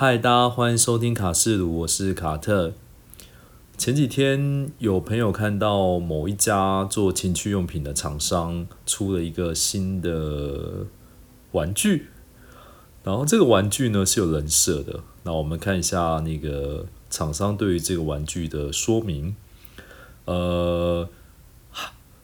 [0.00, 2.72] 嗨，大家欢迎收听卡式鲁，我是卡特。
[3.76, 10.86] 前几天有朋友看到某一家做情趣用品的厂商出了一个新的
[11.50, 12.10] 玩具，
[13.02, 15.00] 然后这个玩具呢是有人设的。
[15.24, 19.34] 那我们看一下那个厂商对于这个玩具的说明。
[20.26, 21.08] 呃，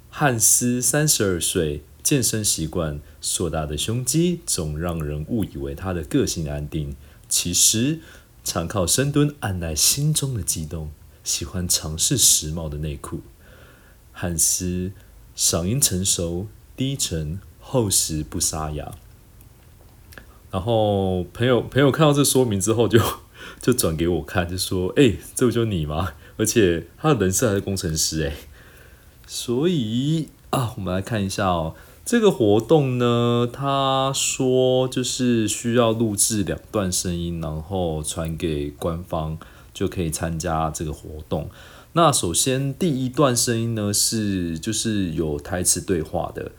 [0.08, 6.94] 汉斯三十二岁，健身习惯，硕大的胸肌总让人误以为他的个性安定。
[7.28, 8.00] 其实，
[8.44, 10.90] 常靠深蹲按耐心中的悸动，
[11.22, 13.20] 喜欢尝试时髦的内裤。
[14.12, 14.92] 汉斯
[15.36, 18.94] 嗓音成熟、低沉、厚实不沙哑。
[20.50, 23.00] 然后朋友朋友看到这说明之后，就
[23.60, 26.12] 就转给我看，就说：“哎，这不就你吗？
[26.36, 28.36] 而且他的人设还是工程师哎。”
[29.26, 31.74] 所以啊，我们来看一下哦。
[32.04, 39.38] 这个活动呢，他说就是需要录制两段声音，然后传给官方
[39.72, 41.48] 就可以参加这个活动。
[41.94, 46.52] 那首先第一段声音呢是就是有台词对话的，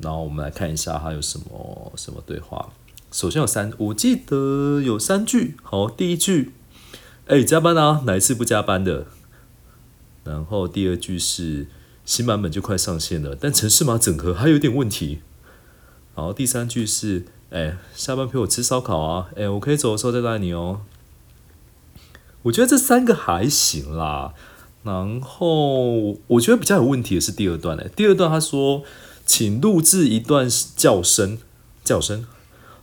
[0.00, 2.70] 然后我们来看一下它有什么什么对话。
[3.12, 5.54] 首先有三，我记得有三句。
[5.62, 6.50] 好，第一句，
[7.26, 9.06] 哎，加班啊，哪一次不加班的？
[10.24, 11.68] 然后第二句是。
[12.04, 15.20] 新版本就快上线了，但城市码整合还有点问题。
[16.16, 19.28] 然后第三句是：哎，下班陪我吃烧烤啊！
[19.36, 20.82] 哎，我可以走的时候再带你哦。
[22.42, 24.34] 我觉得这三个还行啦。
[24.82, 27.90] 然后我觉得比较有问题的是第二段嘞。
[27.94, 28.82] 第二段他说，
[29.24, 31.38] 请录制一段叫声，
[31.84, 32.26] 叫声。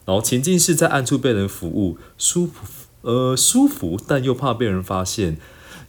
[0.06, 2.54] 然后情境是在暗处被人服务，舒服
[3.02, 5.38] 呃舒服，但又怕被人发现，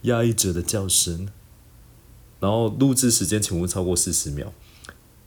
[0.01, 1.29] 压抑着的叫声。
[2.39, 4.53] 然后录制时间请勿超过四十秒。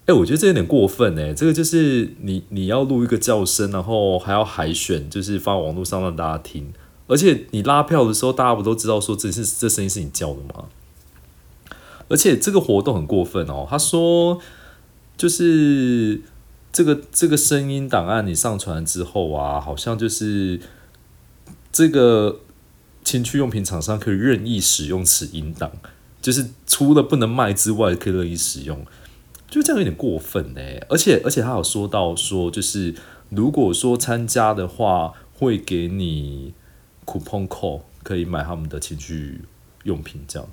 [0.06, 6.72] 哎，我觉得这有点过分哎，这个就是你你要录一个叫声，然后还要海选，就是发网络上让大家听。
[7.06, 10.64] 而且你拉票的时候，大家不都知道说这是这声音是你叫的吗？
[12.08, 14.40] 而且这个活动很过分哦，他说
[15.16, 16.20] 就是
[16.72, 20.60] 这个这个声音档案你上传之后啊，好像就是
[21.70, 22.40] 这个
[23.04, 25.70] 情趣用品厂商可以任意使用此音档。
[26.22, 28.86] 就是除了不能卖之外，可以任意使用，
[29.50, 30.60] 就这样有点过分呢。
[30.88, 32.94] 而且而且他有说到说，就是
[33.28, 36.54] 如果说参加的话，会给你
[37.04, 39.40] coupon code，可以买他们的情趣
[39.82, 40.48] 用品这样。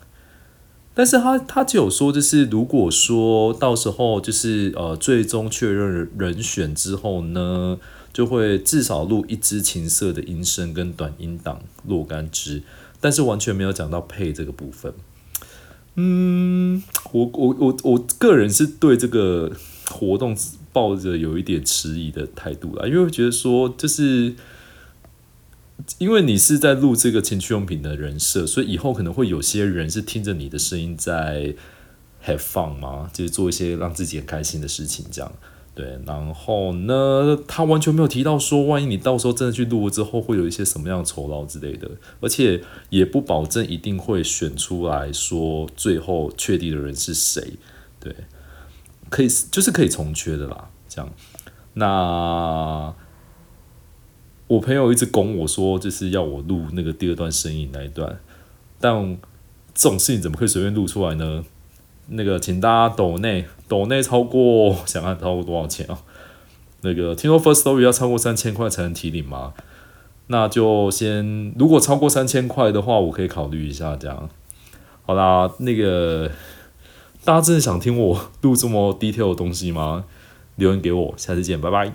[0.96, 7.80] 但是他他就有说，就是如果说到时候就是呃最终确认人选之后呢，
[8.12, 12.64] 就会至少录一支琴色的音声跟短音档若干支，
[13.00, 14.94] 但是完全没有讲到配这个部分。
[16.02, 19.52] 嗯，我我我我个人是对这个
[19.90, 20.34] 活动
[20.72, 24.34] 抱着有一点迟疑的态度啦，因为我觉得说，就是
[25.98, 31.54] 因为你是在录这个情趣用品的人设，所以以后可能会有些人是听着你的声音在
[32.26, 35.30] have fun 吗，就是做一些让自己很开心的事情，这样。
[35.80, 47.54] 对，然后呢，他完全没有提到说，万一你到时候真的去录了之后，会有一些什么样的酬劳之类的，而且也不保证一定会选出来说最后确定的人是谁。
[47.98, 48.14] 对，
[49.10, 51.10] 可以就是可以重缺的啦，这样。
[51.76, 52.94] 那
[54.48, 58.20] 我朋友一直拱我说，就是要我录那个第二段声音那一段，
[58.82, 59.18] 但
[59.74, 61.46] 这种事情怎么可以随便录出来呢？
[62.10, 65.98] 那个，请大家抖内抖内超过想看超过多少钱啊？
[66.82, 69.54] 那个听说 First Story 要超过三千块才能提领吗？
[70.28, 74.30] 那就先，如果超过三千块的话，我可以考虑一下这样。
[75.06, 76.30] 好啦，那个
[77.26, 80.06] 大家真的想听我录这么 detail 的东西吗？
[80.56, 81.94] 留言给我，下次见，拜拜。